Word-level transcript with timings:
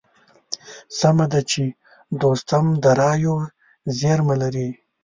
سمه 0.99 1.25
ده 1.31 1.39
چې 1.51 1.63
دوستم 2.21 2.65
د 2.83 2.85
رايو 3.01 3.35
زېرمه 3.99 4.35
لري. 4.41 4.69